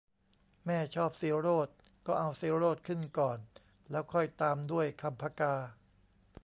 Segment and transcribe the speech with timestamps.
[0.65, 3.37] แม่ชอบศิโรตม์ก็เอาศิโรตม์ขึ้นก่อน
[3.89, 5.53] แล้วค่อยตามด้วยคำผกา